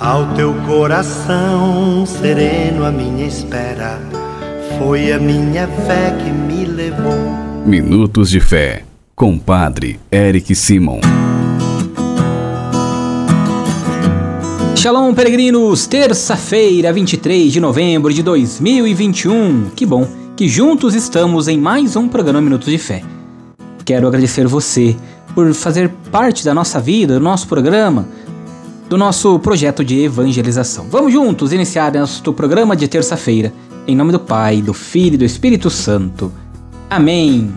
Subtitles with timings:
[0.00, 4.00] Ao teu coração sereno, a minha espera
[4.76, 7.14] foi a minha fé que me levou.
[7.64, 8.82] Minutos de Fé,
[9.14, 10.98] com Padre Eric Simon.
[14.74, 15.86] Shalom, peregrinos!
[15.86, 19.70] Terça-feira, 23 de novembro de 2021.
[19.76, 23.00] Que bom que juntos estamos em mais um programa Minutos de Fé.
[23.84, 24.96] Quero agradecer você
[25.36, 28.08] por fazer parte da nossa vida, do nosso programa
[28.88, 30.86] do nosso projeto de evangelização.
[30.90, 33.52] Vamos juntos iniciar nosso programa de terça-feira,
[33.86, 36.32] em nome do Pai, do Filho e do Espírito Santo.
[36.88, 37.52] Amém.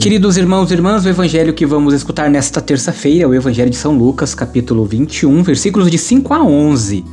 [0.00, 3.76] Queridos irmãos e irmãs, o evangelho que vamos escutar nesta terça-feira é o Evangelho de
[3.76, 7.04] São Lucas, capítulo 21, versículos de 5 a 11.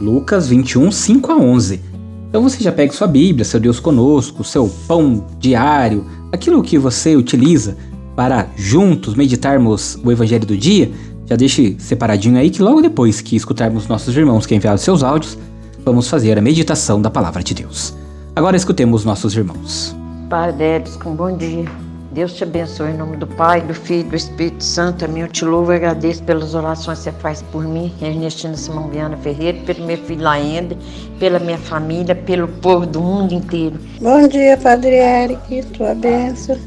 [0.00, 1.80] Lucas 21, 5 a 11.
[2.28, 7.14] Então você já pega sua Bíblia, seu Deus conosco, seu pão diário, aquilo que você
[7.14, 7.76] utiliza
[8.16, 10.90] para juntos meditarmos o evangelho do dia,
[11.26, 15.38] já deixe separadinho aí que logo depois que escutarmos nossos irmãos que enviaram seus áudios,
[15.84, 17.94] vamos fazer a meditação da palavra de Deus.
[18.34, 19.94] Agora escutemos nossos irmãos.
[20.28, 21.91] Padre Edson, bom dia.
[22.12, 25.06] Deus te abençoe em nome do Pai, do Filho e do Espírito Santo.
[25.06, 25.22] Amém.
[25.22, 29.16] Eu te louvo e agradeço pelas orações que você faz por mim, Ernestina Simão Viana
[29.16, 30.76] Ferreira, pelo meu filho Laende,
[31.18, 33.80] pela minha família, pelo povo do mundo inteiro.
[33.98, 35.62] Bom dia, Padre Eric.
[35.72, 36.58] Tua bênção.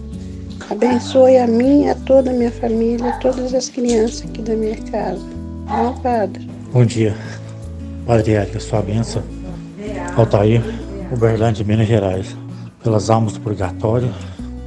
[0.71, 5.21] Abençoe a mim, a toda a minha família, todas as crianças aqui da minha casa.
[5.67, 6.49] Bom, Padre.
[6.73, 7.15] Bom dia,
[8.07, 8.59] Padre Eric.
[8.63, 9.21] Sua bênção.
[10.17, 10.63] Altair,
[11.11, 12.35] Uberlândia, Minas Gerais.
[12.83, 14.11] Pelas almas do purgatório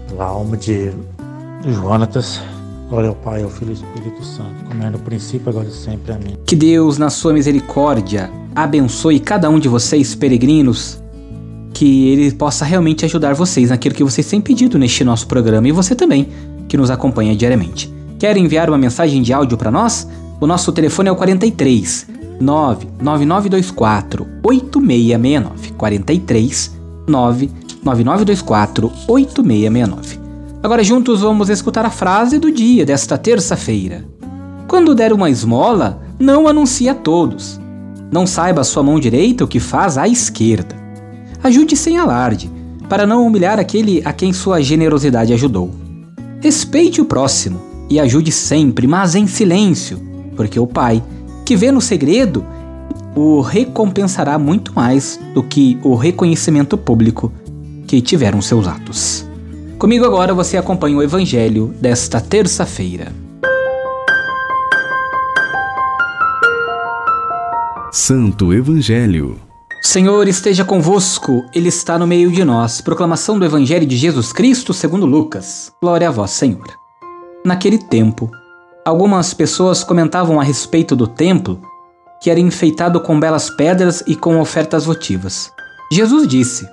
[0.08, 0.90] pela alma de
[1.64, 2.40] Jonatas.
[2.88, 5.72] Glória ao Pai, ao Filho e ao Espírito Santo, como é no princípio, agora e
[5.72, 6.12] sempre.
[6.12, 6.38] Amém.
[6.46, 10.98] Que Deus, na sua misericórdia, abençoe cada um de vocês, peregrinos,
[11.74, 15.72] que Ele possa realmente ajudar vocês naquilo que vocês têm pedido neste nosso programa e
[15.72, 16.28] você também,
[16.66, 17.92] que nos acompanha diariamente.
[18.18, 20.08] Quer enviar uma mensagem de áudio para nós?
[20.40, 22.06] O nosso telefone é o 43
[22.40, 25.72] 99924 8669.
[25.76, 26.78] 43
[27.82, 30.18] 99924 8669.
[30.62, 34.04] Agora juntos vamos escutar a frase do dia desta terça-feira.
[34.66, 37.60] Quando der uma esmola, não anuncie a todos.
[38.10, 40.74] Não saiba a sua mão direita o que faz à esquerda.
[41.42, 42.50] Ajude sem alarde,
[42.88, 45.70] para não humilhar aquele a quem sua generosidade ajudou.
[46.40, 50.00] Respeite o próximo e ajude sempre, mas em silêncio,
[50.36, 51.02] porque o Pai,
[51.44, 52.44] que vê no segredo,
[53.14, 57.32] o recompensará muito mais do que o reconhecimento público
[57.88, 59.26] que tiveram seus atos.
[59.78, 63.12] Comigo agora você acompanha o Evangelho desta terça-feira.
[67.90, 69.40] Santo Evangelho.
[69.82, 72.82] Senhor esteja convosco, Ele está no meio de nós.
[72.82, 75.72] Proclamação do Evangelho de Jesus Cristo segundo Lucas.
[75.80, 76.66] Glória a vós, Senhor.
[77.42, 78.30] Naquele tempo,
[78.84, 81.62] algumas pessoas comentavam a respeito do templo
[82.20, 85.50] que era enfeitado com belas pedras e com ofertas votivas.
[85.90, 86.68] Jesus disse: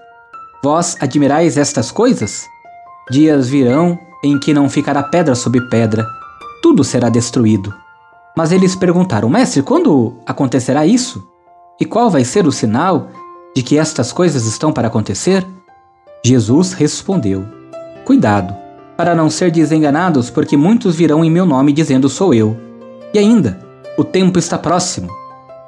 [0.65, 2.49] Vós admirais estas coisas?
[3.11, 6.03] Dias virão em que não ficará pedra sobre pedra,
[6.59, 7.71] tudo será destruído.
[8.35, 11.23] Mas eles perguntaram: Mestre, quando acontecerá isso?
[11.79, 13.09] E qual vai ser o sinal
[13.55, 15.45] de que estas coisas estão para acontecer?
[16.25, 17.45] Jesus respondeu:
[18.03, 18.55] Cuidado,
[18.97, 22.57] para não ser desenganados, porque muitos virão em meu nome dizendo sou eu.
[23.13, 23.59] E ainda,
[23.99, 25.11] o tempo está próximo.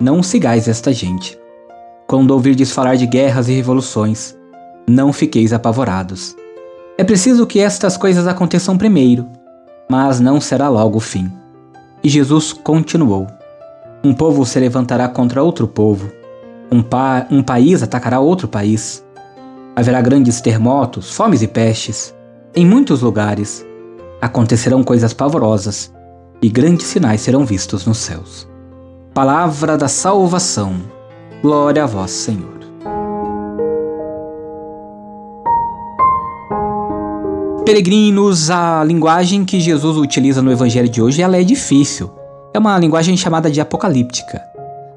[0.02, 1.38] Não sigais esta gente.
[2.08, 4.36] Quando ouvirdes falar de guerras e revoluções,
[4.90, 6.36] não fiqueis apavorados.
[6.98, 9.28] É preciso que estas coisas aconteçam primeiro,
[9.90, 11.32] mas não será logo o fim.
[12.04, 13.28] E Jesus continuou:
[14.04, 16.10] Um povo se levantará contra outro povo,
[16.72, 19.04] um, pa um país atacará outro país.
[19.76, 22.16] Haverá grandes terremotos, fomes e pestes.
[22.56, 23.66] Em muitos lugares
[24.20, 25.94] acontecerão coisas pavorosas
[26.42, 28.48] e grandes sinais serão vistos nos céus.
[29.14, 30.76] Palavra da salvação.
[31.42, 32.57] Glória a vós, Senhor.
[37.68, 42.10] Peregrinos, a linguagem que Jesus utiliza no evangelho de hoje ela é difícil.
[42.54, 44.42] É uma linguagem chamada de apocalíptica.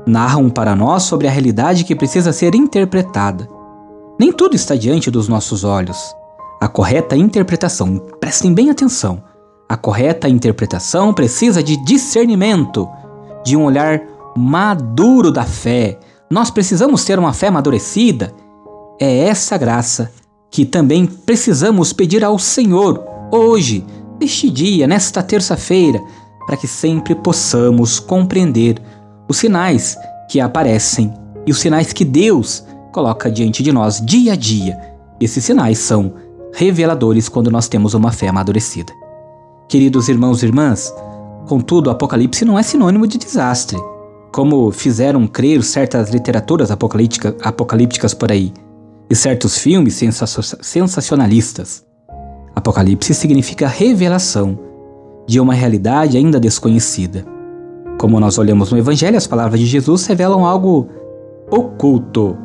[0.06, 3.48] Narram para nós sobre a realidade que precisa ser interpretada.
[4.20, 6.14] Nem tudo está diante dos nossos olhos.
[6.60, 9.20] A correta interpretação, prestem bem atenção,
[9.68, 12.88] a correta interpretação precisa de discernimento,
[13.44, 14.00] de um olhar
[14.36, 15.98] maduro da fé.
[16.30, 18.32] Nós precisamos ter uma fé amadurecida.
[19.00, 20.12] É essa graça
[20.50, 23.86] que também precisamos pedir ao Senhor hoje,
[24.20, 26.02] neste dia, nesta terça-feira,
[26.46, 28.82] para que sempre possamos compreender
[29.28, 29.96] os sinais
[30.28, 31.14] que aparecem
[31.46, 34.76] e os sinais que Deus coloca diante de nós dia a dia.
[35.20, 36.14] Esses sinais são
[36.52, 38.92] reveladores quando nós temos uma fé amadurecida.
[39.68, 40.92] Queridos irmãos e irmãs,
[41.46, 43.78] contudo, o Apocalipse não é sinônimo de desastre,
[44.32, 48.52] como fizeram crer certas literaturas apocalípticas por aí
[49.10, 50.00] e certos filmes
[50.62, 51.84] sensacionalistas.
[52.54, 54.58] Apocalipse significa revelação
[55.26, 57.24] de uma realidade ainda desconhecida.
[57.98, 60.88] Como nós olhamos no Evangelho, as palavras de Jesus revelam algo
[61.50, 62.38] oculto,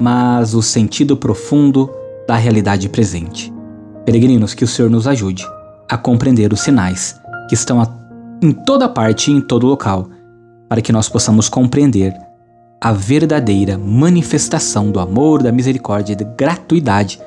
[0.00, 1.90] mas o sentido profundo
[2.28, 3.52] da realidade presente.
[4.04, 5.44] Peregrinos, que o Senhor nos ajude
[5.88, 7.18] a compreender os sinais
[7.48, 7.82] que estão
[8.42, 10.08] em toda parte e em todo local,
[10.68, 12.14] para que nós possamos compreender
[12.84, 17.18] a verdadeira manifestação do amor, da misericórdia e da gratuidade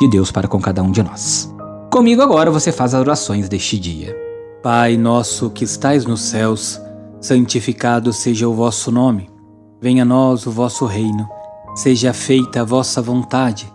[0.00, 1.52] de Deus para com cada um de nós.
[1.90, 4.16] Comigo agora você faz as orações deste dia.
[4.62, 6.80] Pai nosso que estais nos céus,
[7.20, 9.28] santificado seja o vosso nome.
[9.82, 11.28] Venha a nós o vosso reino.
[11.74, 13.68] Seja feita a vossa vontade,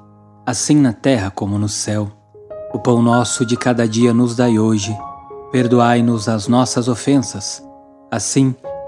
[0.45, 2.09] assim na terra como no céu.
[2.73, 4.97] O pão nosso de cada dia nos dai hoje.
[5.51, 7.61] Perdoai-nos as nossas ofensas,
[8.09, 8.68] assim como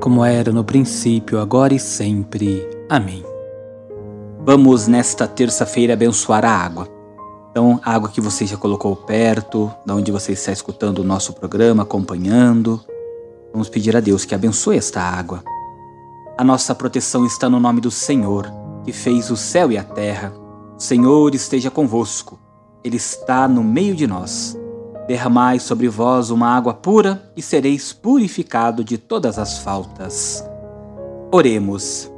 [0.00, 2.66] como era no princípio, agora e sempre.
[2.88, 3.24] Amém.
[4.44, 6.88] Vamos nesta terça-feira abençoar a água.
[7.50, 11.32] Então, a água que você já colocou perto, da onde você está escutando o nosso
[11.32, 12.80] programa, acompanhando.
[13.52, 15.42] Vamos pedir a Deus que abençoe esta água.
[16.36, 18.52] A nossa proteção está no nome do Senhor,
[18.84, 20.32] que fez o céu e a terra.
[20.76, 22.38] O Senhor esteja convosco.
[22.82, 24.58] Ele está no meio de nós.
[25.06, 30.44] Derramai sobre vós uma água pura e sereis purificado de todas as faltas.
[31.30, 32.10] Oremos.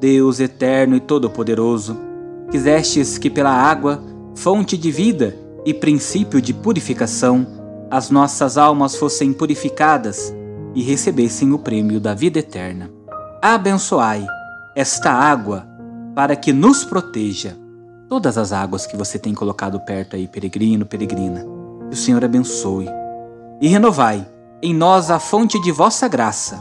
[0.00, 1.96] Deus eterno e todo-poderoso,
[2.50, 4.02] quisestes que pela água
[4.34, 7.46] fonte de vida e princípio de purificação,
[7.88, 10.34] as nossas almas fossem purificadas
[10.74, 12.90] e recebessem o prêmio da vida eterna.
[13.40, 14.26] Abençoai
[14.74, 15.68] esta água
[16.14, 17.56] para que nos proteja.
[18.08, 21.46] Todas as águas que você tem colocado perto aí, peregrino, peregrina,
[21.92, 22.88] o Senhor abençoe.
[23.60, 24.26] E renovai
[24.62, 26.58] em nós a fonte de vossa graça,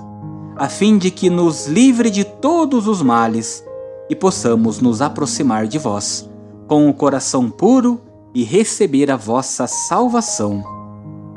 [0.58, 3.64] a fim de que nos livre de todos os males
[4.10, 6.30] e possamos nos aproximar de vós
[6.68, 8.02] com o coração puro
[8.34, 10.64] e receber a vossa salvação,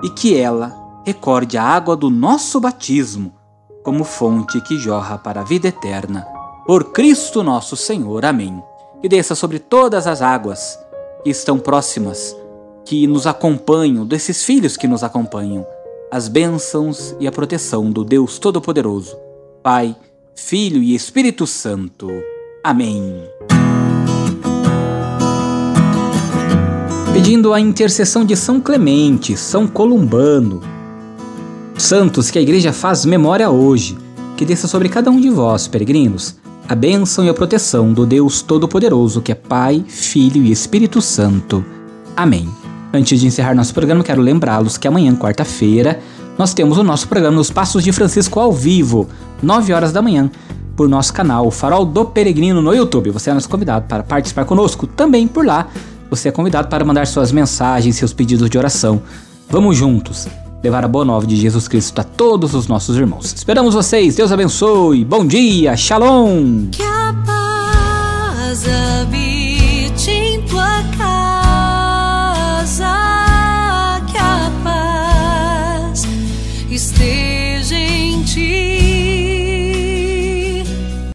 [0.03, 0.73] e que ela
[1.05, 3.33] recorde a água do nosso batismo
[3.83, 6.27] como fonte que jorra para a vida eterna.
[6.67, 8.25] Por Cristo nosso Senhor.
[8.25, 8.63] Amém.
[9.03, 10.79] E desça sobre todas as águas
[11.23, 12.35] que estão próximas,
[12.85, 15.67] que nos acompanham, desses filhos que nos acompanham,
[16.11, 19.17] as bênçãos e a proteção do Deus Todo-Poderoso,
[19.63, 19.97] Pai,
[20.35, 22.11] Filho e Espírito Santo.
[22.63, 23.25] Amém.
[27.15, 30.61] pedindo a intercessão de São Clemente, São Columbano,
[31.79, 33.97] santos que a igreja faz memória hoje,
[34.37, 36.35] que desça sobre cada um de vós, peregrinos,
[36.69, 41.65] a bênção e a proteção do Deus Todo-Poderoso, que é Pai, Filho e Espírito Santo.
[42.17, 42.64] Amém.
[42.95, 46.01] Antes de encerrar nosso programa, quero lembrá-los que amanhã, quarta-feira,
[46.39, 49.09] nós temos o nosso programa Nos Passos de Francisco ao vivo,
[49.43, 50.31] 9 horas da manhã,
[50.77, 53.11] por nosso canal Farol do Peregrino no YouTube.
[53.11, 55.69] Você é nosso convidado para participar conosco também por lá
[56.15, 59.03] você é convidado para mandar suas mensagens, seus pedidos de oração.
[59.49, 60.29] Vamos juntos
[60.63, 63.35] levar a boa nova de Jesus Cristo a todos os nossos irmãos.
[63.35, 64.15] Esperamos vocês.
[64.15, 65.05] Deus abençoe.
[65.05, 65.77] Bom dia.
[65.77, 66.71] Shalom.